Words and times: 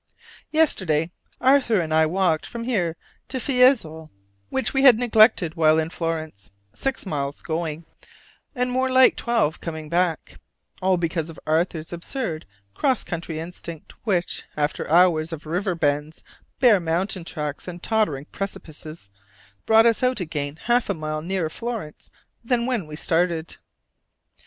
Yesterday 0.49 1.11
Arthur 1.39 1.79
and 1.79 1.93
I 1.93 2.07
walked 2.07 2.47
from 2.47 2.63
here 2.63 2.95
to 3.27 3.39
Fiesole, 3.39 4.09
which 4.49 4.73
we 4.73 4.81
had 4.81 4.97
neglected 4.97 5.53
while 5.53 5.77
in 5.77 5.91
Florence 5.91 6.49
six 6.73 7.05
miles 7.05 7.43
going, 7.43 7.85
and 8.55 8.71
more 8.71 8.89
like 8.89 9.15
twelve 9.15 9.61
coming 9.61 9.89
back, 9.89 10.39
all 10.81 10.97
because 10.97 11.29
of 11.29 11.39
Arthur's 11.45 11.93
absurd 11.93 12.47
cross 12.73 13.03
country 13.03 13.37
instinct, 13.37 13.93
which, 14.03 14.43
after 14.57 14.89
hours 14.89 15.31
of 15.31 15.45
river 15.45 15.75
bends, 15.75 16.23
bare 16.59 16.79
mountain 16.79 17.23
tracks, 17.23 17.67
and 17.67 17.83
tottering 17.83 18.25
precipices, 18.31 19.11
brought 19.67 19.85
us 19.85 20.01
out 20.01 20.19
again 20.19 20.55
half 20.63 20.89
a 20.89 20.95
mile 20.95 21.21
nearer 21.21 21.47
Florence 21.47 22.09
than 22.43 22.65
when 22.65 22.87
we 22.87 22.95
started. 22.95 23.57